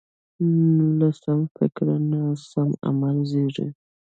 [0.99, 3.67] له سم فکر نه سم عمل زېږي.